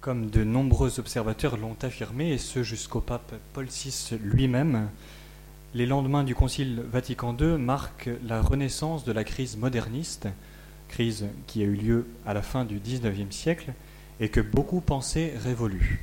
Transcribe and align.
Comme 0.00 0.30
de 0.30 0.44
nombreux 0.44 0.98
observateurs 0.98 1.58
l'ont 1.58 1.76
affirmé, 1.82 2.32
et 2.32 2.38
ce 2.38 2.62
jusqu'au 2.62 3.02
pape 3.02 3.34
Paul 3.52 3.66
VI 3.66 4.16
lui-même, 4.22 4.88
les 5.74 5.84
lendemains 5.84 6.24
du 6.24 6.34
Concile 6.34 6.82
Vatican 6.90 7.36
II 7.38 7.58
marquent 7.58 8.08
la 8.26 8.40
renaissance 8.40 9.04
de 9.04 9.12
la 9.12 9.24
crise 9.24 9.58
moderniste, 9.58 10.26
crise 10.88 11.26
qui 11.46 11.60
a 11.60 11.66
eu 11.66 11.74
lieu 11.74 12.06
à 12.24 12.32
la 12.32 12.40
fin 12.40 12.64
du 12.64 12.78
XIXe 12.78 13.36
siècle 13.36 13.74
et 14.20 14.30
que 14.30 14.40
beaucoup 14.40 14.80
pensaient 14.80 15.34
révolue. 15.44 16.00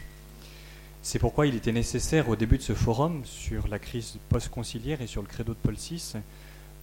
C'est 1.02 1.18
pourquoi 1.18 1.48
il 1.48 1.55
était 1.55 1.71
nécessaire 1.71 2.29
au 2.29 2.36
début 2.36 2.59
de 2.59 2.64
ce 2.64 2.75
forum 2.75 3.21
sur 3.25 3.68
la 3.68 3.79
crise 3.79 4.20
post-conciliaire 4.29 5.02
et 5.02 5.07
sur 5.07 5.23
le 5.23 5.27
credo 5.27 5.54
de 5.54 5.59
Paul 5.64 5.73
VI 5.73 6.18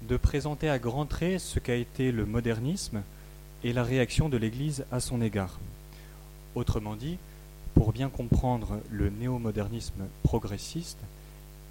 de 0.09 0.17
présenter 0.17 0.69
à 0.69 0.81
grands 0.81 1.07
traits 1.07 1.39
ce 1.39 1.61
qu'a 1.61 1.77
été 1.77 2.11
le 2.11 2.27
modernisme 2.27 3.03
et 3.63 3.73
la 3.73 3.85
réaction 3.85 4.29
de 4.29 4.37
l'Église 4.37 4.85
à 4.91 4.99
son 4.99 5.23
égard. 5.23 5.61
Autrement 6.55 6.95
dit, 6.97 7.19
pour 7.75 7.93
bien 7.93 8.09
comprendre 8.09 8.81
le 8.91 9.11
néo-modernisme 9.11 10.05
progressiste, 10.23 10.99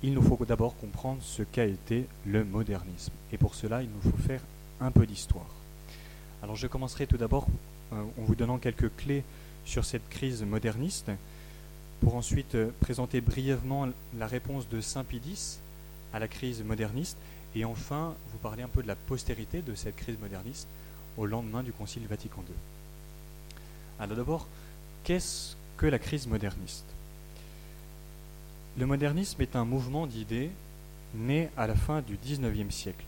il 0.04 0.14
nous 0.14 0.22
faut 0.22 0.38
d'abord 0.46 0.76
comprendre 0.78 1.22
ce 1.22 1.44
qu'a 1.44 1.66
été 1.66 2.06
le 2.26 2.44
modernisme. 2.44 3.14
Et 3.32 3.38
pour 3.38 3.56
cela, 3.56 3.82
il 3.82 3.90
nous 3.90 4.12
faut 4.12 4.18
faire 4.18 4.42
un 4.82 4.92
peu 4.92 5.06
d'histoire. 5.06 5.48
Alors 6.42 6.58
je 6.58 6.68
commencerai 6.68 7.08
tout 7.08 7.16
d'abord 7.16 7.48
euh, 7.94 8.02
en 8.20 8.24
vous 8.24 8.36
donnant 8.36 8.58
quelques 8.58 8.94
clés 8.98 9.24
sur 9.64 9.86
cette 9.86 10.08
crise 10.10 10.44
moderniste, 10.44 11.10
pour 12.02 12.16
ensuite 12.16 12.56
euh, 12.56 12.70
présenter 12.82 13.22
brièvement 13.22 13.88
la 14.18 14.28
réponse 14.28 14.68
de 14.68 14.82
Saint 14.82 15.06
Pidis 15.06 15.60
à 16.14 16.20
la 16.20 16.28
crise 16.28 16.62
moderniste, 16.64 17.18
et 17.56 17.64
enfin 17.64 18.14
vous 18.32 18.38
parler 18.40 18.64
un 18.64 18.68
peu 18.68 18.84
de 18.84 18.88
la 18.88 18.96
postérité 18.96 19.62
de 19.62 19.74
cette 19.76 19.96
crise 19.96 20.20
moderniste 20.20 20.68
au 21.18 21.26
lendemain 21.26 21.64
du 21.64 21.72
Concile 21.72 22.06
Vatican 22.08 22.42
II. 22.42 22.56
Alors 24.00 24.18
d'abord, 24.18 24.48
Qu'est-ce 25.04 25.58
que 25.76 25.86
la 25.86 26.00
crise 26.00 26.28
moderniste? 26.28 26.86
Le 28.78 28.86
modernisme 28.86 29.42
est 29.42 29.58
un 29.58 29.66
mouvement 29.66 30.08
d'idées 30.08 30.50
né 31.14 31.50
à 31.58 31.68
la 31.68 31.76
fin 31.76 32.02
du 32.02 32.18
XIXe 32.24 32.74
siècle, 32.74 33.06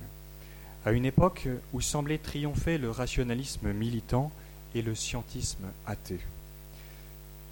à 0.86 0.92
une 0.92 1.06
époque 1.06 1.48
où 1.72 1.80
semblait 1.80 2.18
triompher 2.18 2.78
le 2.78 2.92
rationalisme 2.92 3.72
militant 3.72 4.30
et 4.76 4.82
le 4.82 4.94
scientisme 4.94 5.68
athée. 5.88 6.20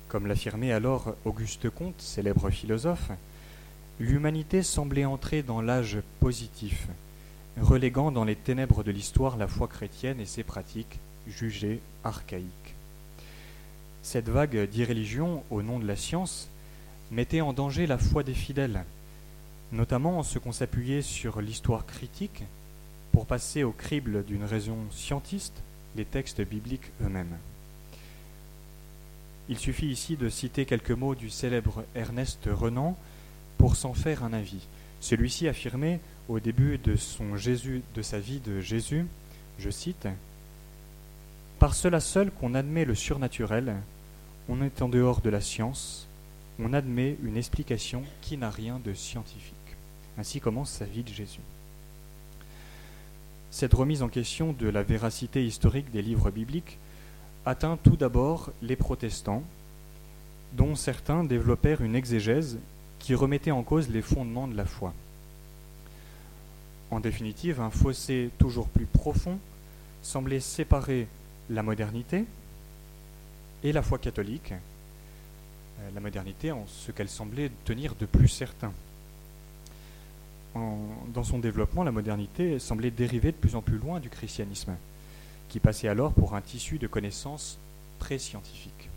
Comme 0.10 0.28
l'affirmait 0.28 0.74
alors 0.74 1.16
Auguste 1.24 1.70
Comte, 1.70 2.02
célèbre 2.02 2.50
philosophe, 2.50 3.12
l'humanité 3.98 4.62
semblait 4.62 5.06
entrer 5.06 5.42
dans 5.42 5.62
l'âge 5.62 6.00
positif, 6.20 6.90
reléguant 7.62 8.12
dans 8.12 8.26
les 8.26 8.36
ténèbres 8.36 8.84
de 8.84 8.92
l'histoire 8.92 9.38
la 9.38 9.48
foi 9.48 9.70
chrétienne 9.70 10.20
et 10.20 10.26
ses 10.26 10.44
pratiques 10.44 11.00
jugées 11.30 11.80
archaïques. 12.04 12.76
Cette 14.04 14.28
vague 14.28 14.70
d'irréligion 14.70 15.44
au 15.50 15.62
nom 15.62 15.80
de 15.80 15.88
la 15.88 15.96
science 15.96 16.50
mettait 17.10 17.42
en 17.42 17.54
danger 17.54 17.88
la 17.88 17.98
foi 17.98 18.22
des 18.22 18.34
fidèles, 18.34 18.84
notamment 19.72 20.20
en 20.20 20.24
ce 20.24 20.40
qu'on 20.40 20.52
s'appuyait 20.52 21.02
sur 21.02 21.42
l'histoire 21.42 21.86
critique 21.86 22.44
pour 23.14 23.26
passer 23.26 23.64
au 23.64 23.72
crible 23.72 24.26
d'une 24.26 24.44
raison 24.44 24.78
scientiste 24.92 25.64
les 25.96 26.04
textes 26.04 26.42
bibliques 26.42 26.92
eux-mêmes. 27.02 27.38
Il 29.48 29.58
suffit 29.58 29.88
ici 29.88 30.18
de 30.18 30.28
citer 30.30 30.66
quelques 30.66 30.92
mots 30.92 31.16
du 31.16 31.30
célèbre 31.30 31.86
Ernest 31.96 32.50
Renan 32.52 32.98
pour 33.58 33.78
s'en 33.78 33.94
faire 33.94 34.24
un 34.24 34.34
avis. 34.34 34.68
Celui-ci 35.00 35.48
affirmait 35.48 36.02
au 36.28 36.40
début 36.40 36.78
de 36.78 36.98
son 36.98 37.38
Jésus, 37.38 37.84
de 37.96 38.02
sa 38.02 38.20
vie 38.20 38.40
de 38.40 38.60
Jésus, 38.60 39.06
je 39.60 39.70
cite, 39.70 40.08
Par 41.60 41.74
cela 41.74 42.02
seul 42.02 42.32
qu'on 42.32 42.54
admet 42.54 42.86
le 42.86 42.96
surnaturel, 42.96 43.76
on 44.50 44.62
est 44.62 44.82
en 44.82 44.90
dehors 44.90 45.22
de 45.22 45.30
la 45.30 45.42
science, 45.42 46.08
on 46.60 46.74
admet 46.74 47.18
une 47.24 47.38
explication 47.38 48.04
qui 48.22 48.38
n'a 48.38 48.50
rien 48.50 48.80
de 48.84 48.94
scientifique. 48.94 49.54
Ainsi 50.18 50.40
commence 50.40 50.70
sa 50.70 50.86
vie 50.86 51.04
de 51.04 51.10
Jésus. 51.10 51.40
Cette 53.52 53.74
remise 53.74 54.02
en 54.02 54.10
question 54.10 54.54
de 54.54 54.68
la 54.68 54.84
véracité 54.84 55.46
historique 55.46 55.92
des 55.92 56.02
livres 56.02 56.32
bibliques 56.32 56.78
atteint 57.46 57.78
tout 57.78 57.96
d'abord 57.98 58.52
les 58.62 58.76
protestants, 58.76 59.44
dont 60.54 60.76
certains 60.76 61.24
développèrent 61.24 61.82
une 61.82 61.96
exégèse 61.96 62.58
qui 63.00 63.16
remettait 63.16 63.52
en 63.52 63.64
cause 63.64 63.90
les 63.90 64.02
fondements 64.02 64.48
de 64.48 64.56
la 64.56 64.66
foi. 64.66 64.94
En 66.92 67.00
définitive, 67.00 67.60
un 67.60 67.72
fossé 67.72 68.30
toujours 68.38 68.68
plus 68.68 68.86
profond 68.86 69.40
semblait 70.04 70.40
séparer 70.40 71.08
la 71.50 71.64
modernité, 71.64 72.26
et 73.64 73.72
la 73.72 73.82
foi 73.82 73.98
catholique, 73.98 74.52
euh, 74.52 75.90
la 75.94 76.02
modernité 76.02 76.52
en 76.52 76.66
ce 76.68 76.92
qu'elle 76.92 77.10
semblait 77.10 77.52
tenir 77.66 77.96
de 77.96 78.06
plus 78.06 78.28
certain. 78.28 78.72
dans 81.14 81.24
son 81.24 81.40
développement, 81.40 81.84
la 81.84 81.92
modernité 81.92 82.60
semblait 82.60 82.92
dériver 82.92 83.32
de 83.32 83.38
plus 83.38 83.56
en 83.56 83.62
plus 83.62 83.80
loin 83.80 84.00
du 84.00 84.10
christianisme, 84.10 84.76
qui 85.50 85.60
passait 85.60 85.88
alors 85.88 86.14
pour 86.14 86.36
un 86.36 86.42
tissu 86.42 86.78
de 86.78 86.86
connaissances 86.86 87.58
très 87.98 88.20
scientifiques. 88.20 88.90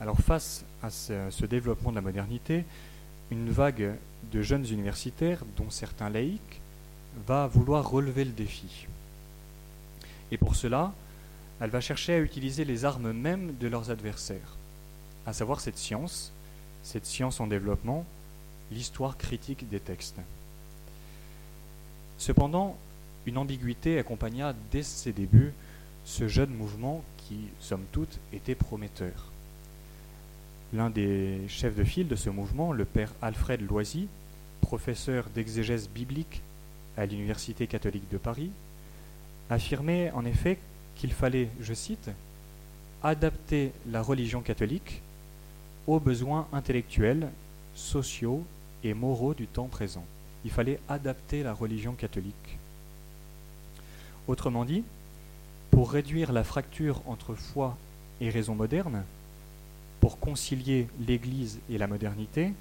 Alors 0.00 0.18
face 0.18 0.64
à 0.82 0.90
ce, 0.90 1.46
développement 1.46 1.90
de 1.90 1.96
la 1.96 2.02
modernité, 2.02 2.64
une 3.30 3.50
vague 3.50 3.94
de 4.32 4.42
jeunes 4.42 4.66
universitaires, 4.66 5.42
dont 5.56 5.70
certains 5.70 6.10
laïcs, 6.10 6.60
va 7.26 7.46
vouloir 7.46 7.88
relever 7.88 8.24
le 8.24 8.32
défi. 8.32 8.86
Et 10.30 10.36
pour 10.36 10.56
cela, 10.56 10.92
elle 11.60 11.70
va 11.70 11.80
chercher 11.80 12.14
à 12.14 12.18
utiliser 12.18 12.64
les 12.64 12.84
armes 12.84 13.12
mêmes 13.12 13.54
de 13.60 13.68
leurs 13.68 13.90
adversaires, 13.90 14.56
à 15.26 15.32
savoir 15.32 15.60
cette 15.60 15.78
science, 15.78 16.32
cette 16.82 17.06
science 17.06 17.40
en 17.40 17.46
développement, 17.46 18.04
l'histoire 18.70 19.16
critique 19.16 19.68
des 19.68 19.80
textes. 19.80 20.18
Cependant, 22.18 22.76
une 23.26 23.38
ambiguïté 23.38 23.98
accompagna 23.98 24.54
dès 24.70 24.82
ses 24.82 25.12
débuts 25.12 25.52
ce 26.04 26.28
jeune 26.28 26.50
mouvement 26.50 27.02
qui, 27.16 27.36
somme 27.60 27.84
toute, 27.92 28.18
était 28.32 28.54
prometteur. 28.54 29.30
L'un 30.74 30.90
des 30.90 31.40
chefs 31.48 31.76
de 31.76 31.84
file 31.84 32.08
de 32.08 32.16
ce 32.16 32.30
mouvement, 32.30 32.72
le 32.72 32.84
père 32.84 33.12
Alfred 33.22 33.60
Loisy, 33.66 34.08
professeur 34.60 35.26
d'exégèse 35.34 35.88
biblique 35.88 36.42
à 36.96 37.06
l'Université 37.06 37.66
catholique 37.66 38.08
de 38.10 38.18
Paris, 38.18 38.50
affirmait 39.50 40.10
en 40.12 40.24
effet 40.24 40.58
qu'il 40.96 41.12
fallait, 41.12 41.48
je 41.60 41.74
cite, 41.74 42.10
adapter 43.02 43.72
la 43.90 44.02
religion 44.02 44.40
catholique 44.40 45.02
aux 45.86 46.00
besoins 46.00 46.46
intellectuels, 46.52 47.28
sociaux 47.74 48.44
et 48.82 48.94
moraux 48.94 49.34
du 49.34 49.46
temps 49.46 49.68
présent. 49.68 50.04
Il 50.44 50.50
fallait 50.50 50.80
adapter 50.88 51.42
la 51.42 51.52
religion 51.52 51.92
catholique. 51.92 52.58
Autrement 54.26 54.64
dit, 54.64 54.84
pour 55.70 55.90
réduire 55.90 56.32
la 56.32 56.44
fracture 56.44 57.02
entre 57.06 57.34
foi 57.34 57.76
et 58.20 58.30
raison 58.30 58.54
moderne, 58.54 59.04
pour 60.00 60.18
concilier 60.18 60.88
l'Église 61.06 61.60
et 61.70 61.78
la 61.78 61.86
modernité, 61.86 62.52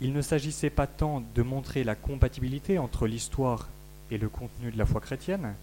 il 0.00 0.12
ne 0.12 0.22
s'agissait 0.22 0.70
pas 0.70 0.86
tant 0.86 1.22
de 1.34 1.42
montrer 1.42 1.84
la 1.84 1.94
compatibilité 1.94 2.78
entre 2.78 3.06
l'histoire 3.06 3.68
et 4.10 4.18
le 4.18 4.28
contenu 4.28 4.70
de 4.70 4.78
la 4.78 4.86
foi 4.86 5.00
chrétienne, 5.00 5.54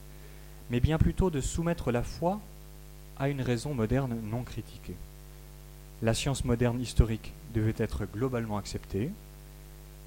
mais 0.70 0.80
bien 0.80 0.98
plutôt 0.98 1.30
de 1.30 1.42
soumettre 1.42 1.92
la 1.92 2.04
foi 2.04 2.40
à 3.18 3.30
une 3.30 3.42
raison 3.42 3.74
moderne 3.74 4.18
non 4.30 4.44
critiquée. 4.44 4.96
La 6.02 6.14
science 6.14 6.46
moderne 6.46 6.80
historique 6.80 7.34
devait 7.54 7.74
être 7.78 8.06
globalement 8.06 8.58
acceptée, 8.58 9.10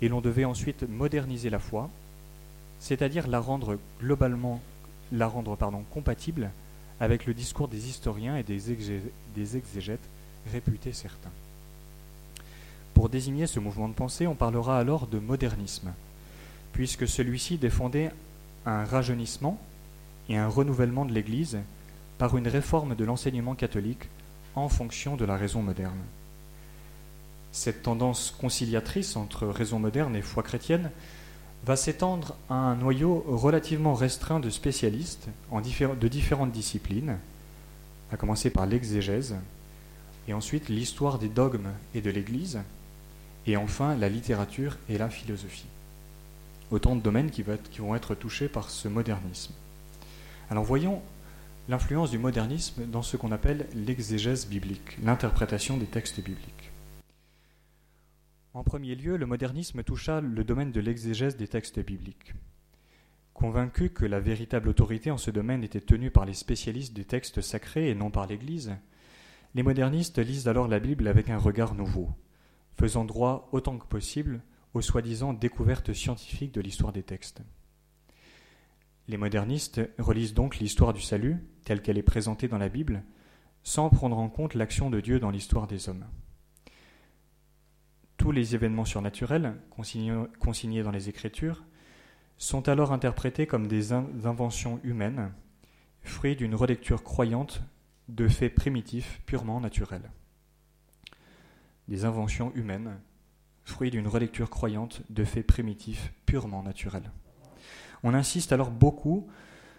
et 0.02 0.08
l'on 0.08 0.20
devait 0.20 0.44
ensuite 0.44 0.88
moderniser 0.88 1.50
la 1.50 1.58
foi, 1.58 1.90
c'est-à-dire 2.78 3.26
la 3.26 3.40
rendre 3.40 3.78
globalement, 4.00 4.60
la 5.12 5.26
rendre 5.26 5.56
pardon, 5.56 5.84
compatible 5.90 6.50
avec 7.00 7.26
le 7.26 7.34
discours 7.34 7.68
des 7.68 7.88
historiens 7.88 8.36
et 8.36 8.42
des, 8.42 8.60
des 9.34 9.56
exégètes 9.56 10.08
réputés 10.52 10.92
certains. 10.92 11.30
Pour 12.94 13.08
désigner 13.08 13.46
ce 13.46 13.60
mouvement 13.60 13.88
de 13.88 13.94
pensée, 13.94 14.26
on 14.26 14.34
parlera 14.34 14.78
alors 14.78 15.06
de 15.06 15.18
modernisme, 15.18 15.92
puisque 16.72 17.08
celui-ci 17.08 17.56
défendait 17.56 18.10
un 18.66 18.84
rajeunissement 18.84 19.58
et 20.30 20.36
un 20.36 20.48
renouvellement 20.48 21.04
de 21.04 21.12
l'Église 21.12 21.58
par 22.16 22.36
une 22.36 22.48
réforme 22.48 22.94
de 22.94 23.04
l'enseignement 23.04 23.54
catholique 23.54 24.08
en 24.54 24.68
fonction 24.68 25.16
de 25.16 25.24
la 25.24 25.36
raison 25.36 25.60
moderne. 25.60 25.98
Cette 27.52 27.82
tendance 27.82 28.34
conciliatrice 28.40 29.16
entre 29.16 29.46
raison 29.48 29.80
moderne 29.80 30.14
et 30.14 30.22
foi 30.22 30.44
chrétienne 30.44 30.90
va 31.66 31.76
s'étendre 31.76 32.36
à 32.48 32.54
un 32.54 32.76
noyau 32.76 33.24
relativement 33.26 33.94
restreint 33.94 34.40
de 34.40 34.50
spécialistes 34.50 35.28
de 35.52 36.08
différentes 36.08 36.52
disciplines, 36.52 37.18
à 38.12 38.16
commencer 38.16 38.50
par 38.50 38.66
l'exégèse, 38.66 39.34
et 40.28 40.32
ensuite 40.32 40.68
l'histoire 40.68 41.18
des 41.18 41.28
dogmes 41.28 41.72
et 41.94 42.00
de 42.00 42.10
l'Église, 42.10 42.60
et 43.46 43.56
enfin 43.56 43.96
la 43.96 44.08
littérature 44.08 44.78
et 44.88 44.96
la 44.96 45.10
philosophie. 45.10 45.66
Autant 46.70 46.94
de 46.94 47.00
domaines 47.00 47.30
qui 47.30 47.42
vont 47.42 47.96
être 47.96 48.14
touchés 48.14 48.48
par 48.48 48.70
ce 48.70 48.86
modernisme. 48.86 49.52
Alors 50.50 50.64
voyons 50.64 51.00
l'influence 51.68 52.10
du 52.10 52.18
modernisme 52.18 52.84
dans 52.84 53.02
ce 53.02 53.16
qu'on 53.16 53.30
appelle 53.30 53.68
l'exégèse 53.72 54.48
biblique, 54.48 54.98
l'interprétation 55.00 55.76
des 55.76 55.86
textes 55.86 56.20
bibliques. 56.20 56.72
En 58.52 58.64
premier 58.64 58.96
lieu, 58.96 59.16
le 59.16 59.26
modernisme 59.26 59.84
toucha 59.84 60.20
le 60.20 60.42
domaine 60.42 60.72
de 60.72 60.80
l'exégèse 60.80 61.36
des 61.36 61.46
textes 61.46 61.78
bibliques. 61.78 62.34
Convaincu 63.32 63.90
que 63.90 64.04
la 64.04 64.18
véritable 64.18 64.68
autorité 64.68 65.12
en 65.12 65.18
ce 65.18 65.30
domaine 65.30 65.62
était 65.62 65.80
tenue 65.80 66.10
par 66.10 66.24
les 66.24 66.34
spécialistes 66.34 66.94
des 66.94 67.04
textes 67.04 67.40
sacrés 67.40 67.88
et 67.88 67.94
non 67.94 68.10
par 68.10 68.26
l'Église, 68.26 68.76
les 69.54 69.62
modernistes 69.62 70.18
lisent 70.18 70.48
alors 70.48 70.66
la 70.66 70.80
Bible 70.80 71.06
avec 71.06 71.30
un 71.30 71.38
regard 71.38 71.76
nouveau, 71.76 72.10
faisant 72.76 73.04
droit 73.04 73.48
autant 73.52 73.78
que 73.78 73.86
possible 73.86 74.42
aux 74.74 74.82
soi-disant 74.82 75.32
découvertes 75.32 75.92
scientifiques 75.92 76.54
de 76.54 76.60
l'histoire 76.60 76.92
des 76.92 77.04
textes. 77.04 77.40
Les 79.10 79.16
modernistes 79.16 79.80
relisent 79.98 80.34
donc 80.34 80.58
l'histoire 80.58 80.92
du 80.92 81.00
salut, 81.00 81.38
telle 81.64 81.82
qu'elle 81.82 81.98
est 81.98 82.02
présentée 82.04 82.46
dans 82.46 82.58
la 82.58 82.68
Bible, 82.68 83.02
sans 83.64 83.90
prendre 83.90 84.16
en 84.16 84.28
compte 84.28 84.54
l'action 84.54 84.88
de 84.88 85.00
Dieu 85.00 85.18
dans 85.18 85.32
l'histoire 85.32 85.66
des 85.66 85.88
hommes. 85.88 86.06
Tous 88.18 88.30
les 88.30 88.54
événements 88.54 88.84
surnaturels, 88.84 89.56
consignés 89.68 90.84
dans 90.84 90.92
les 90.92 91.08
Écritures, 91.08 91.64
sont 92.38 92.68
alors 92.68 92.92
interprétés 92.92 93.48
comme 93.48 93.66
des 93.66 93.92
inventions 93.92 94.78
humaines, 94.84 95.32
fruits 96.02 96.36
d'une 96.36 96.54
relecture 96.54 97.02
croyante 97.02 97.64
de 98.08 98.28
faits 98.28 98.54
primitifs 98.54 99.20
purement 99.26 99.58
naturels. 99.58 100.08
Des 101.88 102.04
inventions 102.04 102.52
humaines, 102.54 103.00
fruits 103.64 103.90
d'une 103.90 104.06
relecture 104.06 104.50
croyante 104.50 105.02
de 105.10 105.24
faits 105.24 105.48
primitifs 105.48 106.12
purement 106.26 106.62
naturels. 106.62 107.10
On 108.02 108.14
insiste 108.14 108.52
alors 108.52 108.70
beaucoup 108.70 109.26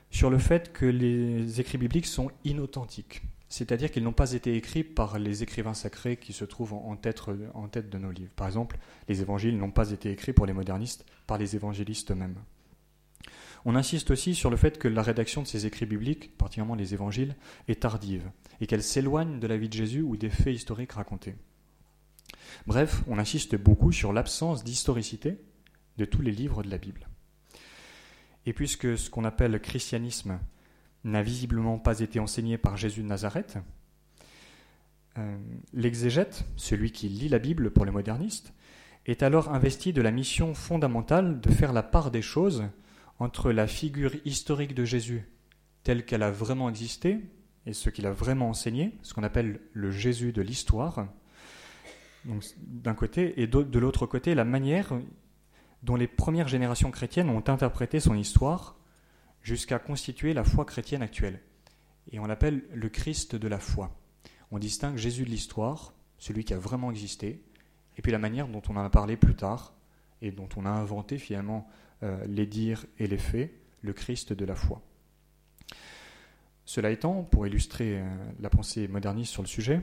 sur 0.09 0.29
le 0.29 0.38
fait 0.38 0.73
que 0.73 0.85
les 0.85 1.59
écrits 1.59 1.77
bibliques 1.77 2.06
sont 2.06 2.29
inauthentiques, 2.44 3.23
c'est-à-dire 3.50 3.91
qu'ils 3.91 4.03
n'ont 4.03 4.13
pas 4.13 4.33
été 4.33 4.56
écrits 4.56 4.83
par 4.83 5.18
les 5.18 5.44
écrivains 5.44 5.73
sacrés 5.73 6.18
qui 6.18 6.33
se 6.33 6.45
trouvent 6.45 6.73
en 6.73 6.95
tête, 6.95 7.89
de 7.89 7.97
nos 7.97 8.12
livres. 8.12 8.31
Par 8.35 8.47
exemple, 8.47 8.77
les 9.07 9.21
évangiles 9.21 9.57
n'ont 9.57 9.71
pas 9.71 9.91
été 9.91 10.12
écrits 10.12 10.33
pour 10.33 10.45
les 10.45 10.53
modernistes 10.53 11.06
par 11.27 11.38
les 11.38 11.56
évangélistes 11.56 12.12
eux-mêmes. 12.12 12.38
On 13.63 13.75
insiste 13.75 14.09
aussi 14.12 14.33
sur 14.35 14.50
le 14.50 14.57
fait 14.57 14.79
que 14.79 14.88
la 14.88 15.03
rédaction 15.03 15.44
de 15.44 15.47
ces 15.47 15.65
écrits 15.65 15.85
bibliques, 15.85 16.35
particulièrement 16.38 16.75
les 16.75 16.94
évangiles, 16.94 17.35
est 17.68 17.81
tardive 17.81 18.29
et 18.59 18.68
qu'elle 18.68 18.83
s'éloigne 18.83 19.39
de 19.39 19.47
la 19.47 19.57
vie 19.57 19.69
de 19.69 19.73
Jésus 19.73 20.01
ou 20.01 20.18
des 20.18 20.29
faits 20.29 20.56
historiques 20.56 20.94
racontés. 20.94 21.35
Bref, 22.65 23.03
on 23.07 23.19
insiste 23.19 23.56
beaucoup 23.56 23.91
sur 23.91 24.13
l'absence 24.13 24.63
d'historicité 24.63 25.38
de 25.97 26.06
tous 26.06 26.21
les 26.21 26.31
livres 26.31 26.63
de 26.63 26.69
la 26.69 26.77
Bible. 26.77 27.07
Et 28.46 28.54
puisque 28.54 28.98
ce 28.98 29.10
qu'on 29.10 29.24
appelle 29.24 29.52
le 29.52 29.60
christianisme 29.60 30.40
n'a 31.04 31.24
visiblement 31.24 31.80
pas 31.80 32.00
été 32.00 32.20
enseigné 32.20 32.58
par 32.58 32.78
Jésus 32.78 33.02
de 33.02 33.08
Nazareth, 33.08 33.58
euh, 35.18 35.38
l'exégète, 35.74 36.46
celui 36.56 36.92
qui 36.92 37.10
lit 37.10 37.30
la 37.30 37.40
Bible 37.40 37.72
pour 37.72 37.86
les 37.86 37.92
modernistes, 37.92 38.54
est 39.06 39.24
alors 39.24 39.54
investi 39.54 39.94
de 39.94 40.02
la 40.02 40.12
mission 40.12 40.54
fondamentale 40.54 41.42
de 41.42 41.50
faire 41.50 41.74
la 41.74 41.84
part 41.84 42.12
des 42.12 42.22
choses 42.22 42.64
entre 43.20 43.52
la 43.52 43.68
figure 43.68 44.16
historique 44.26 44.74
de 44.74 44.86
Jésus 44.86 45.28
telle 45.84 46.06
qu'elle 46.06 46.24
a 46.24 46.32
vraiment 46.32 46.70
existé 46.70 47.20
et 47.66 47.74
ce 47.74 47.90
qu'il 47.90 48.06
a 48.06 48.12
vraiment 48.12 48.50
enseigné, 48.50 48.98
ce 49.04 49.14
qu'on 49.14 49.24
appelle 49.24 49.60
le 49.74 49.92
Jésus 49.92 50.32
de 50.32 50.42
l'histoire, 50.42 51.08
d'un 52.26 52.94
côté, 52.94 53.42
et 53.42 53.48
de 53.48 53.80
l'autre 53.80 54.06
côté, 54.06 54.36
la 54.36 54.46
manière 54.46 54.94
dont 55.83 55.95
les 55.95 56.07
premières 56.07 56.48
générations 56.48 56.92
chrétiennes 56.92 57.30
ont 57.30 57.44
interprété 57.48 58.00
son 58.00 58.16
histoire 58.16 58.78
jusqu'à 59.42 59.80
constituer 59.80 60.33
la 60.33 60.44
foi 60.44 60.66
chrétienne 60.66 61.01
actuelle. 61.01 61.42
Et 62.12 62.19
on 62.19 62.25
l'appelle 62.25 62.63
le 62.74 62.89
Christ 62.89 63.36
de 63.36 63.48
la 63.48 63.60
foi. 63.60 63.98
On 64.51 64.60
distingue 64.60 64.98
Jésus 64.98 65.24
de 65.24 65.30
l'histoire, 65.30 65.94
celui 66.18 66.44
qui 66.44 66.54
a 66.54 66.60
vraiment 66.60 66.92
existé, 66.92 67.42
et 67.98 68.01
puis 68.01 68.12
la 68.12 68.19
manière 68.19 68.48
dont 68.48 68.62
on 68.69 68.75
en 68.75 68.83
a 68.83 68.89
parlé 68.89 69.18
plus 69.18 69.36
tard, 69.36 69.74
et 70.22 70.31
dont 70.31 70.50
on 70.56 70.66
a 70.66 70.69
inventé 70.69 71.18
finalement 71.18 71.68
euh, 72.04 72.24
les 72.28 72.45
dires 72.45 72.86
et 73.00 73.07
les 73.07 73.18
faits, 73.18 73.51
le 73.81 73.94
Christ 73.94 74.33
de 74.33 74.45
la 74.45 74.56
foi. 74.56 74.81
Cela 76.66 76.92
étant, 76.92 77.24
pour 77.24 77.48
illustrer 77.48 78.00
euh, 78.00 78.06
la 78.39 78.50
pensée 78.50 78.88
moderniste 78.88 79.31
sur 79.31 79.42
le 79.42 79.48
sujet, 79.48 79.81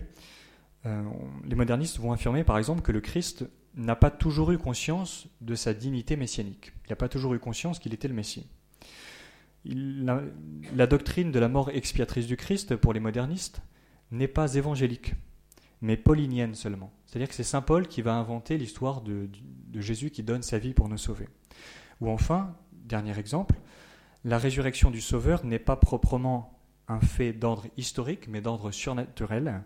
euh, 0.87 1.03
les 1.45 1.56
modernistes 1.56 1.99
vont 1.99 2.12
affirmer 2.12 2.45
par 2.45 2.56
exemple 2.56 2.83
que 2.83 2.93
le 2.93 3.00
Christ 3.00 3.45
n'a 3.79 3.97
pas 3.97 4.11
toujours 4.11 4.51
eu 4.51 4.59
conscience 4.59 5.29
de 5.41 5.55
sa 5.55 5.73
dignité 5.73 6.17
messianique. 6.17 6.73
Il 6.85 6.91
n'a 6.91 6.97
pas 6.97 7.09
toujours 7.09 7.35
eu 7.35 7.39
conscience 7.39 7.79
qu'il 7.79 7.95
était 7.95 8.09
le 8.09 8.15
Messie. 8.15 8.47
la, 9.65 10.87
doctrine 10.87 11.31
de 11.31 11.39
la 11.39 11.49
mort 11.49 11.71
expiatrice 11.71 12.27
du 12.27 12.37
Christ, 12.37 12.77
pour 12.77 12.93
les 12.93 13.01
modernistes, 13.01 13.63
n'est 14.11 14.29
pas 14.29 14.55
évangélique, 14.55 15.15
mais 15.81 15.97
paulinienne 15.97 16.55
seulement. 16.55 16.93
C'est-à-dire 17.07 17.29
que 17.29 17.35
c'est 17.35 17.45
Saint 17.45 17.63
Paul 17.63 17.87
qui 17.87 18.03
va 18.03 18.15
inventer 18.15 18.59
l'histoire 18.59 19.01
de, 19.01 19.31
Jésus 19.75 20.11
qui 20.11 20.23
donne 20.23 20.43
sa 20.43 20.59
vie 20.59 20.75
pour 20.75 20.89
nous 20.89 20.99
sauver. 20.99 21.29
Ou 22.01 22.11
enfin, 22.11 22.57
dernier 22.73 23.17
exemple, 23.17 23.55
la 24.25 24.39
résurrection 24.39 24.91
du 24.91 25.01
Sauveur 25.01 25.45
n'est 25.45 25.59
pas 25.61 25.77
proprement 25.77 26.59
un 26.89 27.01
fait 27.01 27.33
d'ordre 27.33 27.67
historique, 27.77 28.27
mais 28.29 28.41
d'ordre 28.41 28.73
surnaturel, 28.73 29.63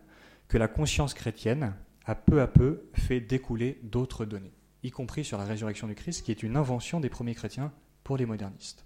que 0.48 0.58
la 0.58 0.68
conscience 0.68 1.14
chrétienne 1.14 1.74
a 2.04 2.14
peu 2.14 2.40
à 2.40 2.46
peu 2.46 2.84
fait 2.94 3.20
découler 3.20 3.78
d'autres 3.82 4.24
données, 4.24 4.52
y 4.82 4.90
compris 4.90 5.24
sur 5.24 5.38
la 5.38 5.44
résurrection 5.44 5.86
du 5.86 5.94
Christ, 5.94 6.24
qui 6.24 6.30
est 6.30 6.42
une 6.42 6.56
invention 6.56 7.00
des 7.00 7.08
premiers 7.08 7.34
chrétiens 7.34 7.72
pour 8.04 8.16
les 8.16 8.26
modernistes. 8.26 8.84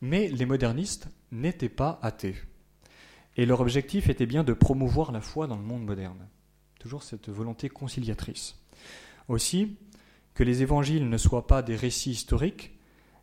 Mais 0.00 0.28
les 0.28 0.46
modernistes 0.46 1.08
n'étaient 1.32 1.68
pas 1.68 1.98
athées, 2.02 2.36
et 3.36 3.46
leur 3.46 3.60
objectif 3.60 4.08
était 4.08 4.26
bien 4.26 4.44
de 4.44 4.52
promouvoir 4.52 5.12
la 5.12 5.20
foi 5.20 5.46
dans 5.46 5.56
le 5.56 5.62
monde 5.62 5.84
moderne. 5.84 6.28
Toujours 6.80 7.02
cette 7.02 7.28
volonté 7.28 7.68
conciliatrice. 7.68 8.56
Aussi, 9.28 9.76
que 10.34 10.44
les 10.44 10.62
évangiles 10.62 11.08
ne 11.08 11.18
soient 11.18 11.46
pas 11.46 11.62
des 11.62 11.76
récits 11.76 12.12
historiques 12.12 12.78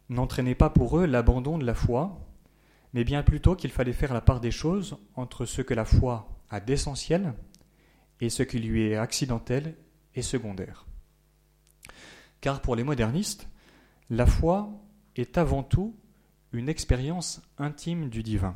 n'entraînait 0.09 0.55
pas 0.55 0.69
pour 0.69 0.99
eux 0.99 1.05
l'abandon 1.05 1.57
de 1.57 1.65
la 1.65 1.73
foi, 1.73 2.19
mais 2.93 3.03
bien 3.03 3.23
plutôt 3.23 3.55
qu'il 3.55 3.71
fallait 3.71 3.93
faire 3.93 4.13
la 4.13 4.21
part 4.21 4.39
des 4.39 4.51
choses 4.51 4.97
entre 5.15 5.45
ce 5.45 5.61
que 5.61 5.73
la 5.73 5.85
foi 5.85 6.29
a 6.49 6.59
d'essentiel 6.59 7.33
et 8.21 8.29
ce 8.29 8.43
qui 8.43 8.59
lui 8.59 8.83
est 8.83 8.95
accidentel 8.95 9.75
et 10.13 10.21
secondaire. 10.21 10.85
Car 12.41 12.61
pour 12.61 12.75
les 12.75 12.83
modernistes, 12.83 13.49
la 14.09 14.25
foi 14.25 14.69
est 15.15 15.37
avant 15.37 15.63
tout 15.63 15.95
une 16.51 16.69
expérience 16.69 17.41
intime 17.57 18.09
du 18.09 18.23
divin, 18.23 18.55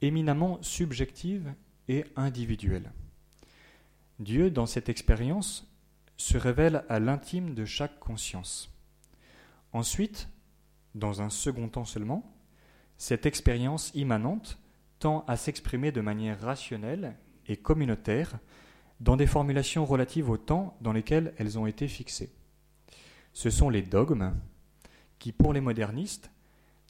éminemment 0.00 0.58
subjective 0.62 1.54
et 1.88 2.04
individuelle. 2.16 2.92
Dieu, 4.18 4.50
dans 4.50 4.66
cette 4.66 4.88
expérience, 4.88 5.70
se 6.16 6.38
révèle 6.38 6.84
à 6.88 7.00
l'intime 7.00 7.54
de 7.54 7.64
chaque 7.64 7.98
conscience. 7.98 8.72
Ensuite, 9.72 10.28
dans 10.94 11.20
un 11.22 11.30
second 11.30 11.68
temps 11.68 11.84
seulement, 11.84 12.32
cette 12.96 13.26
expérience 13.26 13.90
immanente 13.94 14.58
tend 15.00 15.24
à 15.26 15.36
s'exprimer 15.36 15.90
de 15.90 16.00
manière 16.00 16.40
rationnelle 16.40 17.16
et 17.46 17.56
communautaire 17.56 18.38
dans 19.04 19.18
des 19.18 19.26
formulations 19.26 19.84
relatives 19.84 20.30
au 20.30 20.38
temps 20.38 20.78
dans 20.80 20.94
lesquelles 20.94 21.34
elles 21.36 21.58
ont 21.58 21.66
été 21.66 21.88
fixées. 21.88 22.32
Ce 23.34 23.50
sont 23.50 23.68
les 23.68 23.82
dogmes 23.82 24.32
qui, 25.18 25.30
pour 25.30 25.52
les 25.52 25.60
modernistes, 25.60 26.30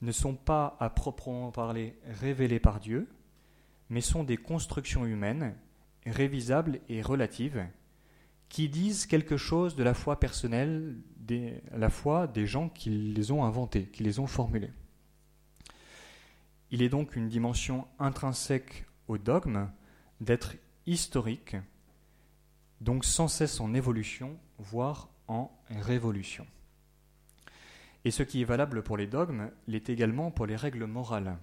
ne 0.01 0.13
sont 0.13 0.35
pas 0.35 0.77
à 0.79 0.89
proprement 0.89 1.51
parler 1.51 1.99
révélés 2.21 2.61
par 2.61 2.79
Dieu, 2.79 3.09
mais 3.89 3.99
sont 3.99 4.23
des 4.23 4.37
constructions 4.37 5.05
humaines, 5.05 5.55
révisables 6.05 6.79
et 6.87 7.01
relatives, 7.01 7.67
qui 8.47 8.69
disent 8.69 9.07
quelque 9.07 9.35
chose 9.35 9.75
de 9.75 9.83
la 9.83 9.93
foi 9.93 10.17
personnelle, 10.17 10.95
la 11.73 11.89
foi 11.89 12.27
des 12.27 12.45
gens 12.45 12.69
qui 12.69 12.91
les 12.91 13.31
ont 13.31 13.43
inventés, 13.43 13.87
qui 13.87 14.03
les 14.03 14.19
ont 14.19 14.27
formulés. 14.27 14.71
Il 16.71 16.81
est 16.81 16.89
donc 16.89 17.17
une 17.17 17.27
dimension 17.27 17.87
intrinsèque 17.99 18.85
au 19.09 19.17
dogme 19.17 19.69
d'être 20.21 20.55
historique, 20.85 21.57
donc 22.81 23.05
sans 23.05 23.27
cesse 23.27 23.59
en 23.59 23.73
évolution, 23.73 24.37
voire 24.57 25.09
en 25.27 25.51
révolution. 25.69 26.45
Et 28.03 28.11
ce 28.11 28.23
qui 28.23 28.41
est 28.41 28.45
valable 28.45 28.83
pour 28.83 28.97
les 28.97 29.07
dogmes 29.07 29.49
l'est 29.67 29.89
également 29.89 30.31
pour 30.31 30.45
les 30.45 30.55
règles 30.55 30.85
morales, 30.85 31.37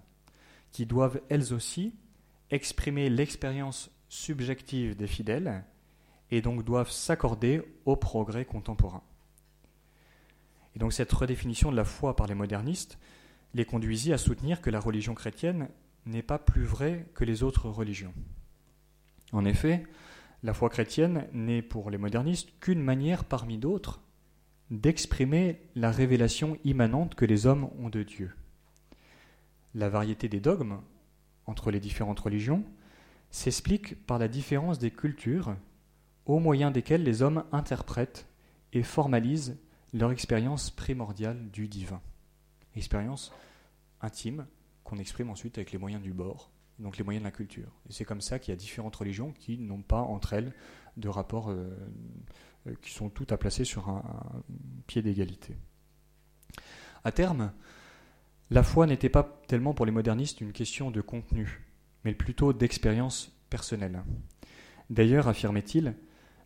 qui 0.70 0.86
doivent 0.86 1.20
elles 1.28 1.52
aussi 1.52 1.94
exprimer 2.50 3.10
l'expérience 3.10 3.90
subjective 4.08 4.96
des 4.96 5.06
fidèles 5.06 5.64
et 6.30 6.40
donc 6.40 6.64
doivent 6.64 6.90
s'accorder 6.90 7.62
au 7.84 7.96
progrès 7.96 8.44
contemporain. 8.44 9.02
Et 10.74 10.78
donc 10.78 10.92
cette 10.92 11.12
redéfinition 11.12 11.70
de 11.70 11.76
la 11.76 11.84
foi 11.84 12.16
par 12.16 12.26
les 12.26 12.34
modernistes 12.34 12.98
les 13.54 13.64
conduisit 13.64 14.12
à 14.12 14.18
soutenir 14.18 14.62
que 14.62 14.70
la 14.70 14.80
religion 14.80 15.14
chrétienne 15.14 15.68
n'est 16.06 16.22
pas 16.22 16.38
plus 16.38 16.64
vraie 16.64 17.06
que 17.14 17.24
les 17.24 17.42
autres 17.42 17.68
religions. 17.68 18.14
En 19.32 19.44
effet, 19.44 19.84
la 20.42 20.54
foi 20.54 20.68
chrétienne 20.68 21.26
n'est 21.32 21.62
pour 21.62 21.90
les 21.90 21.98
modernistes 21.98 22.52
qu'une 22.60 22.82
manière 22.82 23.24
parmi 23.24 23.58
d'autres 23.58 24.00
d'exprimer 24.70 25.60
la 25.74 25.90
révélation 25.90 26.56
immanente 26.64 27.14
que 27.14 27.24
les 27.24 27.46
hommes 27.46 27.70
ont 27.78 27.90
de 27.90 28.02
Dieu. 28.02 28.32
la 29.74 29.88
variété 29.88 30.28
des 30.28 30.40
dogmes 30.40 30.80
entre 31.46 31.70
les 31.70 31.80
différentes 31.80 32.20
religions 32.20 32.64
s'explique 33.30 34.06
par 34.06 34.18
la 34.18 34.28
différence 34.28 34.78
des 34.78 34.90
cultures 34.90 35.56
au 36.26 36.38
moyen 36.38 36.70
desquelles 36.70 37.02
les 37.02 37.22
hommes 37.22 37.44
interprètent 37.52 38.28
et 38.72 38.82
formalisent 38.82 39.58
leur 39.92 40.12
expérience 40.12 40.70
primordiale 40.70 41.50
du 41.50 41.68
divin. 41.68 42.00
Expérience 42.76 43.32
intime 44.00 44.46
qu'on 44.84 44.98
exprime 44.98 45.30
ensuite 45.30 45.58
avec 45.58 45.72
les 45.72 45.78
moyens 45.78 46.02
du 46.02 46.12
bord, 46.12 46.51
donc 46.78 46.98
les 46.98 47.04
moyens 47.04 47.22
de 47.22 47.26
la 47.26 47.32
culture. 47.32 47.70
Et 47.88 47.92
c'est 47.92 48.04
comme 48.04 48.20
ça 48.20 48.38
qu'il 48.38 48.52
y 48.52 48.54
a 48.54 48.56
différentes 48.56 48.96
religions 48.96 49.32
qui 49.32 49.58
n'ont 49.58 49.82
pas 49.82 50.00
entre 50.00 50.32
elles 50.32 50.52
de 50.96 51.08
rapports 51.08 51.50
euh, 51.50 51.70
euh, 52.66 52.74
qui 52.82 52.90
sont 52.90 53.08
toutes 53.08 53.32
à 53.32 53.36
placer 53.36 53.64
sur 53.64 53.88
un, 53.88 54.02
pied 54.86 55.02
d'égalité. 55.02 55.56
À 57.04 57.12
terme, 57.12 57.52
la 58.50 58.62
foi 58.62 58.86
n'était 58.86 59.08
pas 59.08 59.40
tellement 59.48 59.74
pour 59.74 59.86
les 59.86 59.92
modernistes 59.92 60.40
une 60.40 60.52
question 60.52 60.90
de 60.90 61.00
contenu, 61.00 61.62
mais 62.04 62.14
plutôt 62.14 62.52
d'expérience 62.52 63.32
personnelle. 63.50 64.02
D'ailleurs, 64.90 65.28
affirmait-il, 65.28 65.94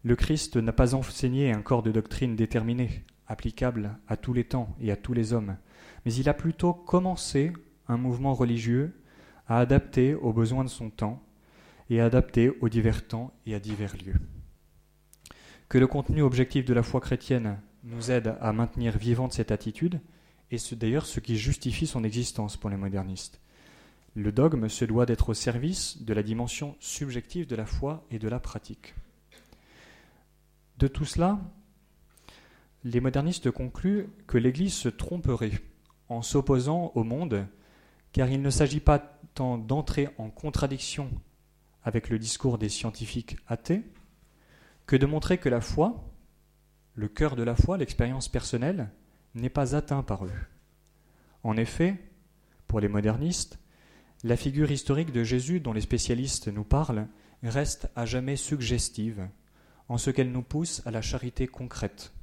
le 0.02 0.16
Christ 0.16 0.56
n'a 0.56 0.72
pas 0.72 0.94
enseigné 0.94 1.52
un 1.52 1.62
corps 1.62 1.82
de 1.82 1.90
doctrine 1.90 2.36
déterminé, 2.36 3.04
applicable 3.26 3.98
à 4.06 4.16
tous 4.16 4.32
les 4.32 4.44
temps 4.44 4.74
et 4.80 4.92
à 4.92 4.96
tous 4.96 5.12
les 5.12 5.32
hommes, 5.32 5.56
mais 6.04 6.14
il 6.14 6.28
a 6.28 6.34
plutôt 6.34 6.72
commencé 6.72 7.52
un 7.88 7.96
mouvement 7.96 8.34
religieux 8.34 8.94
à 9.48 9.58
adapter 9.58 10.14
aux 10.14 10.32
besoins 10.32 10.64
de 10.64 10.68
son 10.68 10.90
temps 10.90 11.22
et 11.90 12.00
à 12.00 12.06
adapter 12.06 12.50
aux 12.60 12.68
divers 12.68 13.06
temps 13.06 13.32
et 13.46 13.54
à 13.54 13.60
divers 13.60 13.96
lieux. 13.96 14.20
Que 15.68 15.78
le 15.78 15.86
contenu 15.86 16.22
objectif 16.22 16.64
de 16.64 16.74
la 16.74 16.82
foi 16.82 17.00
chrétienne 17.00 17.58
nous 17.84 18.10
aide 18.10 18.36
à 18.40 18.52
maintenir 18.52 18.96
vivante 18.98 19.32
cette 19.32 19.52
attitude, 19.52 20.00
et 20.50 20.58
c'est 20.58 20.76
d'ailleurs 20.76 21.06
ce 21.06 21.20
qui 21.20 21.36
justifie 21.36 21.86
son 21.86 22.04
existence 22.04 22.56
pour 22.56 22.70
les 22.70 22.76
modernistes. 22.76 23.40
Le 24.14 24.32
dogme 24.32 24.68
se 24.68 24.84
doit 24.84 25.06
d'être 25.06 25.28
au 25.30 25.34
service 25.34 26.02
de 26.02 26.14
la 26.14 26.22
dimension 26.22 26.76
subjective 26.80 27.46
de 27.46 27.56
la 27.56 27.66
foi 27.66 28.04
et 28.10 28.18
de 28.18 28.28
la 28.28 28.40
pratique. 28.40 28.94
De 30.78 30.88
tout 30.88 31.04
cela, 31.04 31.38
les 32.84 33.00
modernistes 33.00 33.50
concluent 33.50 34.08
que 34.26 34.38
l'Église 34.38 34.74
se 34.74 34.88
tromperait 34.88 35.60
en 36.08 36.22
s'opposant 36.22 36.92
au 36.94 37.02
monde, 37.02 37.46
car 38.16 38.30
il 38.30 38.40
ne 38.40 38.48
s'agit 38.48 38.80
pas 38.80 39.20
tant 39.34 39.58
d'entrer 39.58 40.08
en 40.16 40.30
contradiction 40.30 41.10
avec 41.82 42.08
le 42.08 42.18
discours 42.18 42.56
des 42.56 42.70
scientifiques 42.70 43.36
athées, 43.46 43.82
que 44.86 44.96
de 44.96 45.04
montrer 45.04 45.36
que 45.36 45.50
la 45.50 45.60
foi, 45.60 46.02
le 46.94 47.08
cœur 47.08 47.36
de 47.36 47.42
la 47.42 47.54
foi, 47.54 47.76
l'expérience 47.76 48.30
personnelle, 48.30 48.88
n'est 49.34 49.50
pas 49.50 49.76
atteint 49.76 50.02
par 50.02 50.24
eux. 50.24 50.32
En 51.42 51.58
effet, 51.58 52.00
pour 52.66 52.80
les 52.80 52.88
modernistes, 52.88 53.58
la 54.24 54.38
figure 54.38 54.70
historique 54.70 55.12
de 55.12 55.22
Jésus 55.22 55.60
dont 55.60 55.74
les 55.74 55.82
spécialistes 55.82 56.48
nous 56.48 56.64
parlent 56.64 57.08
reste 57.42 57.90
à 57.96 58.06
jamais 58.06 58.36
suggestive, 58.36 59.28
en 59.90 59.98
ce 59.98 60.08
qu'elle 60.08 60.32
nous 60.32 60.42
pousse 60.42 60.80
à 60.86 60.90
la 60.90 61.02
charité 61.02 61.46
concrète. 61.46 62.14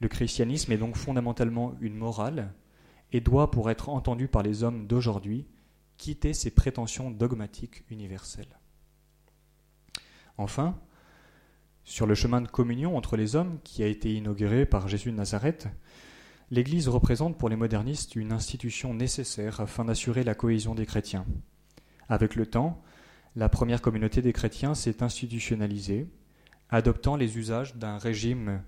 Le 0.00 0.08
christianisme 0.08 0.72
est 0.72 0.78
donc 0.78 0.96
fondamentalement 0.96 1.74
une 1.82 1.96
morale 1.96 2.54
et 3.14 3.20
doit, 3.20 3.52
pour 3.52 3.70
être 3.70 3.90
entendu 3.90 4.26
par 4.26 4.42
les 4.42 4.64
hommes 4.64 4.88
d'aujourd'hui, 4.88 5.46
quitter 5.98 6.34
ses 6.34 6.50
prétentions 6.50 7.12
dogmatiques 7.12 7.84
universelles. 7.88 8.58
Enfin, 10.36 10.76
sur 11.84 12.06
le 12.06 12.16
chemin 12.16 12.40
de 12.40 12.48
communion 12.48 12.96
entre 12.96 13.16
les 13.16 13.36
hommes 13.36 13.60
qui 13.62 13.84
a 13.84 13.86
été 13.86 14.12
inauguré 14.12 14.66
par 14.66 14.88
Jésus 14.88 15.12
de 15.12 15.16
Nazareth, 15.16 15.68
l'Église 16.50 16.88
représente 16.88 17.38
pour 17.38 17.48
les 17.48 17.54
modernistes 17.54 18.16
une 18.16 18.32
institution 18.32 18.94
nécessaire 18.94 19.60
afin 19.60 19.84
d'assurer 19.84 20.24
la 20.24 20.34
cohésion 20.34 20.74
des 20.74 20.84
chrétiens. 20.84 21.24
Avec 22.08 22.34
le 22.34 22.46
temps, 22.46 22.82
la 23.36 23.48
première 23.48 23.80
communauté 23.80 24.22
des 24.22 24.32
chrétiens 24.32 24.74
s'est 24.74 25.04
institutionnalisée, 25.04 26.08
adoptant 26.68 27.14
les 27.14 27.38
usages 27.38 27.76
d'un 27.76 27.96
régime 27.96 28.60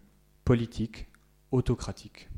politique 0.45 1.09
autocratique. 1.50 2.29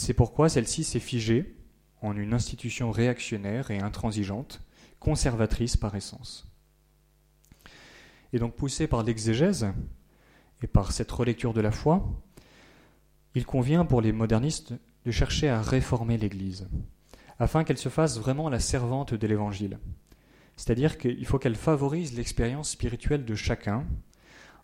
C'est 0.00 0.14
pourquoi 0.14 0.48
celle-ci 0.48 0.84
s'est 0.84 1.00
figée 1.00 1.56
en 2.02 2.16
une 2.16 2.32
institution 2.32 2.92
réactionnaire 2.92 3.72
et 3.72 3.80
intransigeante, 3.80 4.62
conservatrice 5.00 5.76
par 5.76 5.96
essence. 5.96 6.46
Et 8.32 8.38
donc 8.38 8.54
poussé 8.54 8.86
par 8.86 9.02
l'exégèse 9.02 9.66
et 10.62 10.68
par 10.68 10.92
cette 10.92 11.10
relecture 11.10 11.52
de 11.52 11.60
la 11.60 11.72
foi, 11.72 12.08
il 13.34 13.44
convient 13.44 13.84
pour 13.84 14.00
les 14.00 14.12
modernistes 14.12 14.72
de 15.04 15.10
chercher 15.10 15.48
à 15.48 15.60
réformer 15.60 16.16
l'Église, 16.16 16.68
afin 17.40 17.64
qu'elle 17.64 17.76
se 17.76 17.88
fasse 17.88 18.20
vraiment 18.20 18.48
la 18.48 18.60
servante 18.60 19.14
de 19.14 19.26
l'Évangile. 19.26 19.80
C'est-à-dire 20.56 20.96
qu'il 20.96 21.26
faut 21.26 21.40
qu'elle 21.40 21.56
favorise 21.56 22.16
l'expérience 22.16 22.70
spirituelle 22.70 23.24
de 23.24 23.34
chacun, 23.34 23.84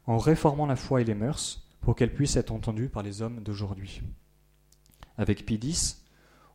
en 0.06 0.16
réformant 0.16 0.66
la 0.66 0.76
foi 0.76 1.00
et 1.00 1.04
les 1.04 1.16
mœurs, 1.16 1.68
pour 1.80 1.96
qu'elle 1.96 2.14
puisse 2.14 2.36
être 2.36 2.52
entendue 2.52 2.88
par 2.88 3.02
les 3.02 3.20
hommes 3.20 3.42
d'aujourd'hui. 3.42 4.00
Avec 5.16 5.46
Pie 5.46 5.60
X, 5.62 6.04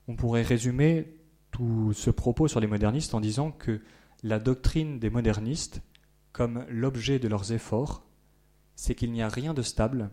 on 0.07 0.15
pourrait 0.15 0.41
résumer 0.41 1.15
tout 1.51 1.93
ce 1.93 2.09
propos 2.09 2.47
sur 2.47 2.59
les 2.59 2.67
modernistes 2.67 3.13
en 3.13 3.21
disant 3.21 3.51
que 3.51 3.81
la 4.23 4.39
doctrine 4.39 4.99
des 4.99 5.09
modernistes 5.09 5.81
comme 6.31 6.65
l'objet 6.69 7.19
de 7.19 7.27
leurs 7.27 7.51
efforts, 7.51 8.05
c'est 8.75 8.95
qu'il 8.95 9.11
n'y 9.11 9.21
a 9.21 9.29
rien 9.29 9.53
de 9.53 9.61
stable, 9.61 10.09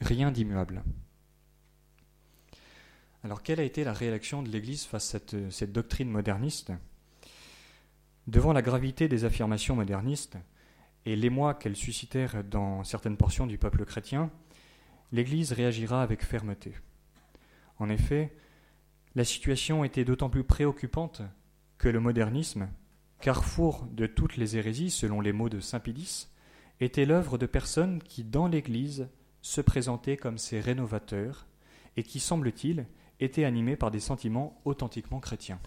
rien 0.00 0.30
d'immuable. 0.30 0.82
Alors 3.24 3.42
quelle 3.42 3.60
a 3.60 3.64
été 3.64 3.84
la 3.84 3.92
réaction 3.92 4.42
de 4.42 4.48
l'Église 4.48 4.84
face 4.84 5.14
à 5.14 5.18
cette, 5.18 5.52
cette 5.52 5.72
doctrine 5.72 6.10
moderniste? 6.10 6.72
Devant 8.26 8.52
la 8.52 8.62
gravité 8.62 9.08
des 9.08 9.24
affirmations 9.24 9.76
modernistes 9.76 10.38
et 11.06 11.16
l'émoi 11.16 11.54
qu'elles 11.54 11.76
suscitèrent 11.76 12.44
dans 12.44 12.84
certaines 12.84 13.16
portions 13.16 13.46
du 13.46 13.58
peuple 13.58 13.84
chrétien, 13.84 14.30
l'Église 15.12 15.52
réagira 15.52 16.02
avec 16.02 16.24
fermeté. 16.24 16.74
En 17.82 17.88
effet, 17.88 18.32
la 19.16 19.24
situation 19.24 19.82
était 19.82 20.04
d'autant 20.04 20.30
plus 20.30 20.44
préoccupante 20.44 21.20
que 21.78 21.88
le 21.88 21.98
modernisme, 21.98 22.68
carrefour 23.20 23.88
de 23.90 24.06
toutes 24.06 24.36
les 24.36 24.56
hérésies, 24.56 24.92
selon 24.92 25.20
les 25.20 25.32
mots 25.32 25.48
de 25.48 25.58
saint 25.58 25.80
Pidis, 25.80 26.28
était 26.78 27.06
l'œuvre 27.06 27.38
de 27.38 27.46
personnes 27.46 28.00
qui, 28.00 28.22
dans 28.22 28.46
l'Église, 28.46 29.08
se 29.40 29.60
présentaient 29.60 30.16
comme 30.16 30.38
ses 30.38 30.60
rénovateurs 30.60 31.48
et 31.96 32.04
qui, 32.04 32.20
semble-t-il, 32.20 32.86
étaient 33.18 33.44
animés 33.44 33.74
par 33.74 33.90
des 33.90 33.98
sentiments 33.98 34.60
authentiquement 34.64 35.18
chrétiens. 35.18 35.58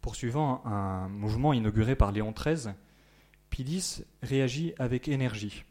Poursuivant 0.00 0.66
un 0.66 1.08
mouvement 1.10 1.52
inauguré 1.52 1.94
par 1.94 2.10
Léon 2.10 2.32
XIII, 2.32 2.74
Pidis 3.50 4.02
réagit 4.20 4.74
avec 4.80 5.06
énergie 5.06 5.64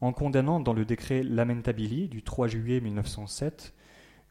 en 0.00 0.12
condamnant 0.12 0.58
dans 0.58 0.72
le 0.72 0.84
décret 0.84 1.22
Lamentabili 1.22 2.08
du 2.08 2.24
3 2.24 2.48
juillet 2.48 2.80
1907 2.80 3.72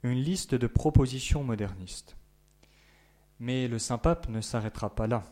une 0.04 0.22
liste 0.22 0.56
de 0.56 0.68
propositions 0.68 1.44
modernistes. 1.44 2.16
Mais 3.40 3.68
le 3.68 3.80
Saint-Pape 3.80 4.30
ne 4.30 4.42
s'arrêtera 4.42 4.96
pas 4.96 5.08
là. 5.08 5.24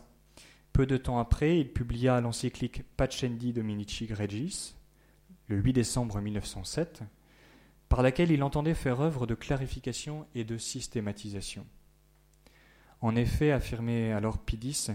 Peu 0.72 0.86
de 0.86 0.96
temps 0.96 1.18
après, 1.18 1.58
il 1.58 1.72
publia 1.72 2.20
l'encyclique 2.20 2.82
Pacendi 2.96 3.52
Dominici 3.52 4.06
Gregis, 4.06 4.74
le 5.48 5.56
8 5.56 5.72
décembre 5.72 6.20
1907, 6.20 7.02
par 7.88 8.02
laquelle 8.02 8.30
il 8.30 8.42
entendait 8.42 8.74
faire 8.74 9.00
œuvre 9.00 9.26
de 9.26 9.34
clarification 9.34 10.26
et 10.34 10.44
de 10.44 10.58
systématisation. 10.58 11.66
En 13.00 13.16
effet, 13.16 13.50
affirmait 13.50 14.12
alors 14.12 14.38
Pidis, 14.38 14.88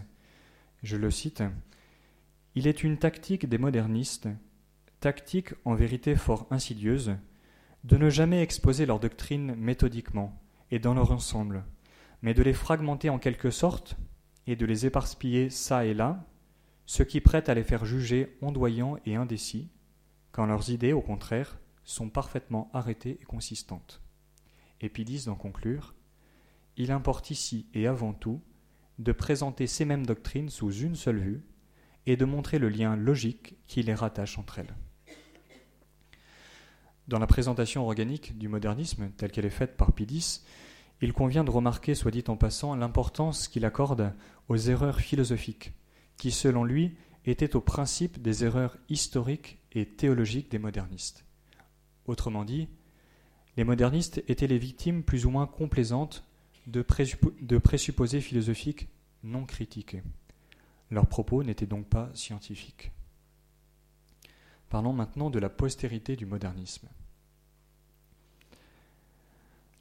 je 0.83 0.97
le 0.97 1.09
cite, 1.09 1.43
Il 2.55 2.67
est 2.67 2.83
une 2.83 2.97
tactique 2.97 3.47
des 3.47 3.57
modernistes, 3.57 4.27
tactique 4.99 5.53
en 5.65 5.73
vérité 5.73 6.15
fort 6.15 6.47
insidieuse, 6.51 7.15
de 7.83 7.97
ne 7.97 8.09
jamais 8.09 8.41
exposer 8.41 8.85
leur 8.85 8.99
doctrine 8.99 9.55
méthodiquement 9.55 10.41
et 10.71 10.79
dans 10.79 10.93
leur 10.93 11.11
ensemble, 11.11 11.65
mais 12.21 12.33
de 12.33 12.41
les 12.41 12.53
fragmenter 12.53 13.09
en 13.09 13.19
quelque 13.19 13.51
sorte 13.51 13.95
et 14.47 14.55
de 14.55 14.65
les 14.65 14.85
éparpiller 14.85 15.49
çà 15.49 15.85
et 15.85 15.93
là, 15.93 16.25
ce 16.85 17.03
qui 17.03 17.21
prête 17.21 17.49
à 17.49 17.53
les 17.53 17.63
faire 17.63 17.85
juger 17.85 18.37
ondoyants 18.41 18.97
et 19.05 19.15
indécis, 19.15 19.69
quand 20.31 20.45
leurs 20.45 20.69
idées, 20.69 20.93
au 20.93 21.01
contraire, 21.01 21.59
sont 21.83 22.09
parfaitement 22.09 22.69
arrêtées 22.73 23.19
et 23.21 23.25
consistantes. 23.25 24.01
Et 24.81 24.89
disent 24.89 25.25
d'en 25.25 25.35
conclure 25.35 25.93
Il 26.75 26.91
importe 26.91 27.31
ici 27.31 27.67
et 27.73 27.87
avant 27.87 28.13
tout 28.13 28.41
de 28.99 29.11
présenter 29.11 29.67
ces 29.67 29.85
mêmes 29.85 30.05
doctrines 30.05 30.49
sous 30.49 30.71
une 30.71 30.95
seule 30.95 31.19
vue 31.19 31.43
et 32.05 32.17
de 32.17 32.25
montrer 32.25 32.59
le 32.59 32.69
lien 32.69 32.95
logique 32.95 33.55
qui 33.67 33.81
les 33.81 33.93
rattache 33.93 34.37
entre 34.37 34.59
elles. 34.59 34.75
Dans 37.07 37.19
la 37.19 37.27
présentation 37.27 37.85
organique 37.85 38.37
du 38.37 38.47
modernisme, 38.47 39.09
telle 39.17 39.31
qu'elle 39.31 39.45
est 39.45 39.49
faite 39.49 39.75
par 39.75 39.91
Pidis, 39.91 40.41
il 41.01 41.11
convient 41.11 41.43
de 41.43 41.51
remarquer, 41.51 41.95
soit 41.95 42.11
dit 42.11 42.23
en 42.27 42.37
passant, 42.37 42.75
l'importance 42.75 43.49
qu'il 43.49 43.65
accorde 43.65 44.13
aux 44.47 44.55
erreurs 44.55 45.01
philosophiques, 45.01 45.73
qui, 46.15 46.31
selon 46.31 46.63
lui, 46.63 46.95
étaient 47.25 47.55
au 47.57 47.61
principe 47.61 48.21
des 48.21 48.45
erreurs 48.45 48.77
historiques 48.87 49.59
et 49.73 49.85
théologiques 49.85 50.49
des 50.49 50.59
modernistes. 50.59 51.25
Autrement 52.05 52.45
dit, 52.45 52.69
les 53.57 53.65
modernistes 53.65 54.23
étaient 54.29 54.47
les 54.47 54.57
victimes 54.57 55.03
plus 55.03 55.25
ou 55.25 55.29
moins 55.29 55.45
complaisantes 55.45 56.23
de, 56.67 56.81
présupposés 56.81 58.21
philosophiques 58.21 58.87
non 59.23 59.45
critiqués. 59.45 60.03
Leurs 60.89 61.07
propos 61.07 61.43
n'étaient 61.43 61.65
donc 61.65 61.87
pas 61.87 62.09
scientifiques. 62.13 62.91
Parlons 64.73 64.91
maintenant 64.91 65.29
de 65.29 65.37
la 65.37 65.49
postérité 65.49 66.15
du 66.15 66.25
modernisme. 66.25 66.87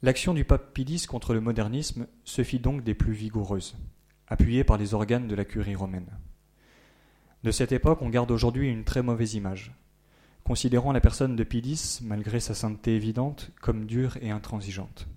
L'action 0.03 0.35
du 0.35 0.45
pape 0.45 0.71
Pie 0.71 1.07
contre 1.07 1.33
le 1.33 1.41
modernisme 1.41 2.05
se 2.25 2.43
fit 2.43 2.59
donc 2.59 2.83
des 2.83 2.93
plus 2.93 3.13
vigoureuses, 3.13 3.75
appuyée 4.27 4.63
par 4.63 4.77
les 4.77 4.93
organes 4.93 5.27
de 5.27 5.33
la 5.33 5.45
curie 5.45 5.73
romaine. 5.73 6.15
De 7.43 7.49
cette 7.49 7.71
époque, 7.71 8.03
on 8.03 8.09
garde 8.09 8.29
aujourd'hui 8.29 8.69
une 8.69 8.83
très 8.83 9.01
mauvaise 9.01 9.33
image, 9.33 9.73
considérant 10.43 10.91
la 10.91 11.01
personne 11.01 11.35
de 11.35 11.43
Pie 11.43 11.99
malgré 12.03 12.39
sa 12.39 12.53
sainteté 12.53 12.95
évidente, 12.95 13.49
comme 13.61 13.87
dure 13.87 14.17
et 14.21 14.29
intransigeante. 14.29 15.07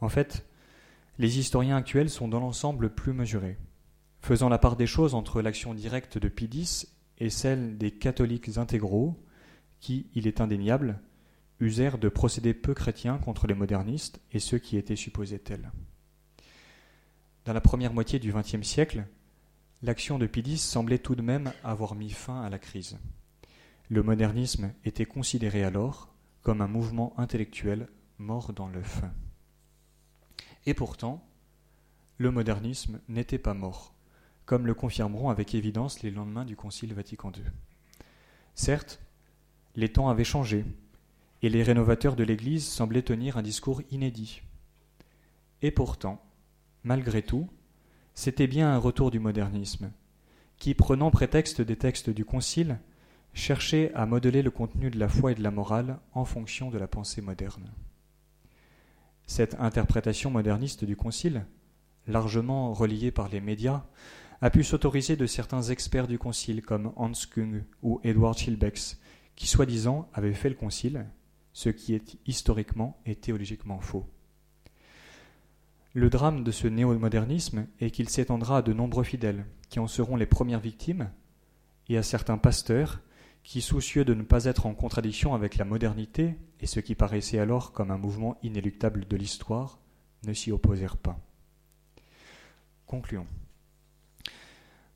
En 0.00 0.08
fait, 0.08 0.46
les 1.18 1.40
historiens 1.40 1.78
actuels 1.78 2.08
sont 2.08 2.28
dans 2.28 2.38
l'ensemble 2.38 2.88
plus 2.94 3.14
mesurés, 3.14 3.58
faisant 4.20 4.48
la 4.48 4.58
part 4.58 4.76
des 4.76 4.86
choses 4.86 5.16
entre 5.16 5.42
l'action 5.42 5.74
directe 5.74 6.18
de 6.18 6.28
Pie 6.28 6.86
et 7.20 7.30
celle 7.30 7.78
des 7.78 7.90
catholiques 7.90 8.56
intégraux 8.56 9.22
qui, 9.78 10.08
il 10.14 10.26
est 10.26 10.40
indéniable, 10.40 11.00
usèrent 11.60 11.98
de 11.98 12.08
procédés 12.08 12.54
peu 12.54 12.74
chrétiens 12.74 13.18
contre 13.18 13.46
les 13.46 13.54
modernistes 13.54 14.20
et 14.32 14.40
ceux 14.40 14.58
qui 14.58 14.76
étaient 14.76 14.96
supposés 14.96 15.38
tels. 15.38 15.70
Dans 17.44 17.52
la 17.52 17.60
première 17.60 17.92
moitié 17.92 18.18
du 18.18 18.32
XXe 18.32 18.66
siècle, 18.66 19.04
l'action 19.82 20.18
de 20.18 20.26
Pie 20.26 20.58
semblait 20.58 20.98
tout 20.98 21.14
de 21.14 21.22
même 21.22 21.52
avoir 21.62 21.94
mis 21.94 22.10
fin 22.10 22.42
à 22.42 22.50
la 22.50 22.58
crise. 22.58 22.98
Le 23.88 24.02
modernisme 24.02 24.72
était 24.84 25.06
considéré 25.06 25.64
alors 25.64 26.14
comme 26.42 26.60
un 26.60 26.68
mouvement 26.68 27.12
intellectuel 27.18 27.88
mort 28.18 28.52
dans 28.52 28.68
l'œuf. 28.68 29.02
Et 30.66 30.74
pourtant, 30.74 31.26
le 32.18 32.30
modernisme 32.30 33.00
n'était 33.08 33.38
pas 33.38 33.54
mort, 33.54 33.94
comme 34.50 34.66
le 34.66 34.74
confirmeront 34.74 35.30
avec 35.30 35.54
évidence 35.54 36.02
les 36.02 36.10
lendemains 36.10 36.44
du 36.44 36.56
Concile 36.56 36.92
Vatican 36.92 37.30
II. 37.30 37.44
Certes, 38.56 39.00
les 39.76 39.90
temps 39.90 40.08
avaient 40.08 40.24
changé, 40.24 40.64
et 41.40 41.48
les 41.48 41.62
rénovateurs 41.62 42.16
de 42.16 42.24
l'Église 42.24 42.66
semblaient 42.66 43.02
tenir 43.02 43.36
un 43.36 43.42
discours 43.42 43.80
inédit. 43.92 44.42
Et 45.62 45.70
pourtant, 45.70 46.20
malgré 46.82 47.22
tout, 47.22 47.48
c'était 48.16 48.48
bien 48.48 48.74
un 48.74 48.78
retour 48.78 49.12
du 49.12 49.20
modernisme, 49.20 49.92
qui, 50.58 50.74
prenant 50.74 51.12
prétexte 51.12 51.60
des 51.60 51.76
textes 51.76 52.10
du 52.10 52.24
Concile, 52.24 52.80
cherchait 53.32 53.92
à 53.94 54.04
modeler 54.04 54.42
le 54.42 54.50
contenu 54.50 54.90
de 54.90 54.98
la 54.98 55.08
foi 55.08 55.30
et 55.30 55.36
de 55.36 55.44
la 55.44 55.52
morale 55.52 56.00
en 56.12 56.24
fonction 56.24 56.70
de 56.70 56.78
la 56.78 56.88
pensée 56.88 57.20
moderne. 57.20 57.70
Cette 59.28 59.54
interprétation 59.60 60.28
moderniste 60.28 60.84
du 60.84 60.96
Concile, 60.96 61.46
largement 62.08 62.74
reliée 62.74 63.12
par 63.12 63.28
les 63.28 63.40
médias, 63.40 63.84
a 64.42 64.50
pu 64.50 64.64
s'autoriser 64.64 65.16
de 65.16 65.26
certains 65.26 65.62
experts 65.62 66.06
du 66.06 66.18
Concile 66.18 66.62
comme 66.62 66.92
Hans 66.96 67.12
Kung 67.32 67.62
ou 67.82 68.00
Edward 68.04 68.38
Schilbeck, 68.38 68.78
qui 69.36 69.46
soi-disant 69.46 70.08
avaient 70.14 70.32
fait 70.32 70.48
le 70.48 70.54
Concile, 70.54 71.06
ce 71.52 71.68
qui 71.68 71.94
est 71.94 72.16
historiquement 72.26 73.00
et 73.04 73.16
théologiquement 73.16 73.80
faux. 73.80 74.06
Le 75.92 76.08
drame 76.08 76.44
de 76.44 76.52
ce 76.52 76.68
néo-modernisme 76.68 77.66
est 77.80 77.90
qu'il 77.90 78.08
s'étendra 78.08 78.58
à 78.58 78.62
de 78.62 78.72
nombreux 78.72 79.04
fidèles, 79.04 79.44
qui 79.68 79.78
en 79.78 79.88
seront 79.88 80.16
les 80.16 80.26
premières 80.26 80.60
victimes, 80.60 81.10
et 81.88 81.98
à 81.98 82.02
certains 82.02 82.38
pasteurs 82.38 83.00
qui, 83.42 83.60
soucieux 83.60 84.04
de 84.04 84.14
ne 84.14 84.22
pas 84.22 84.44
être 84.44 84.66
en 84.66 84.74
contradiction 84.74 85.34
avec 85.34 85.56
la 85.56 85.64
modernité 85.64 86.36
et 86.60 86.66
ce 86.66 86.80
qui 86.80 86.94
paraissait 86.94 87.38
alors 87.38 87.72
comme 87.72 87.90
un 87.90 87.98
mouvement 87.98 88.38
inéluctable 88.42 89.06
de 89.08 89.16
l'histoire, 89.16 89.80
ne 90.24 90.32
s'y 90.32 90.52
opposèrent 90.52 90.98
pas. 90.98 91.18
Concluons. 92.86 93.26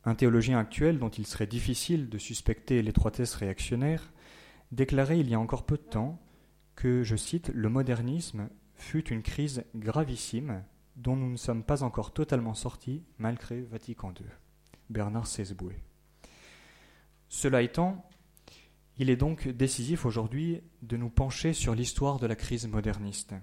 Un 0.07 0.15
théologien 0.15 0.59
actuel 0.59 0.99
dont 0.99 1.09
il 1.09 1.27
serait 1.27 1.47
difficile 1.47 2.09
de 2.09 2.19
suspecter 2.19 2.83
l'étroitesse 2.83 3.35
réactionnaire 3.35 4.13
déclarait 4.71 5.19
il 5.19 5.31
y 5.31 5.35
a 5.35 5.41
encore 5.41 5.65
peu 5.65 5.77
de 5.77 5.83
temps 5.83 6.21
que, 6.77 7.03
je 7.03 7.17
cite, 7.17 7.51
le 7.55 7.69
modernisme 7.69 8.49
fut 8.75 9.09
une 9.09 9.23
crise 9.23 9.65
gravissime 9.75 10.63
dont 10.97 11.17
nous 11.17 11.31
ne 11.31 11.37
sommes 11.37 11.65
pas 11.65 11.83
encore 11.83 12.13
totalement 12.13 12.55
sortis 12.55 13.03
malgré 13.19 13.63
Vatican 13.63 14.13
II. 14.13 14.27
Bernard 14.91 15.27
Sesboué. 15.27 15.77
Cela 17.29 17.63
étant, 17.63 18.09
il 18.99 19.11
est 19.11 19.17
donc 19.17 19.49
décisif 19.49 20.05
aujourd'hui 20.05 20.61
de 20.83 20.97
nous 20.97 21.09
pencher 21.09 21.53
sur 21.53 21.75
l'histoire 21.75 22.19
de 22.19 22.27
la 22.27 22.37
crise 22.37 22.69
moderniste, 22.69 23.35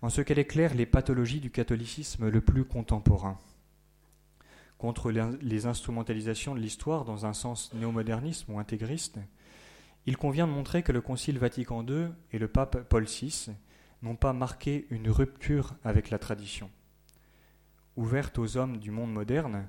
en 0.00 0.08
ce 0.08 0.20
qu'elle 0.20 0.38
éclaire 0.38 0.74
les 0.74 0.86
pathologies 0.86 1.40
du 1.40 1.50
catholicisme 1.50 2.28
le 2.28 2.40
plus 2.40 2.64
contemporain. 2.64 3.38
Contre 4.78 5.10
les 5.10 5.66
instrumentalisations 5.66 6.54
de 6.54 6.60
l'histoire 6.60 7.04
dans 7.04 7.26
un 7.26 7.32
sens 7.32 7.72
néo-modernisme 7.74 8.52
ou 8.52 8.60
intégriste, 8.60 9.18
il 10.06 10.16
convient 10.16 10.46
de 10.46 10.52
montrer 10.52 10.84
que 10.84 10.92
le 10.92 11.00
Concile 11.00 11.38
Vatican 11.38 11.84
II 11.84 12.08
et 12.32 12.38
le 12.38 12.48
pape 12.48 12.88
Paul 12.88 13.04
VI 13.04 13.50
n'ont 14.02 14.16
pas 14.16 14.32
marqué 14.32 14.86
une 14.90 15.10
rupture 15.10 15.74
avec 15.82 16.10
la 16.10 16.20
tradition. 16.20 16.70
Ouverte 17.96 18.38
aux 18.38 18.56
hommes 18.56 18.78
du 18.78 18.92
monde 18.92 19.12
moderne, 19.12 19.68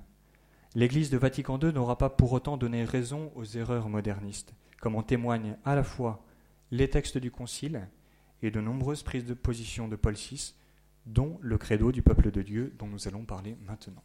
l'Église 0.75 1.09
de 1.09 1.17
Vatican 1.17 1.59
II 1.59 1.73
n'aura 1.73 1.97
pas 1.97 2.11
pour 2.11 2.31
autant 2.31 2.57
donné 2.57 2.83
raison 2.83 3.31
aux 3.35 3.45
erreurs 3.45 3.89
modernistes, 3.89 4.53
comme 4.79 4.95
en 4.95 5.01
témoignent 5.01 5.57
à 5.65 5.73
la 5.73 5.83
fois 5.83 6.23
les 6.69 6.89
textes 6.89 7.17
du 7.17 7.31
Concile 7.31 7.89
et 8.43 8.51
de 8.51 8.61
nombreuses 8.61 9.01
prises 9.01 9.25
de 9.25 9.33
position 9.33 9.87
de 9.87 9.95
Paul 9.95 10.13
VI, 10.13 10.53
dont 11.07 11.39
le 11.41 11.57
credo 11.57 11.91
du 11.91 12.03
peuple 12.03 12.29
de 12.29 12.43
Dieu 12.43 12.75
dont 12.77 12.87
nous 12.87 13.07
allons 13.07 13.25
parler 13.25 13.57
maintenant. 13.65 14.03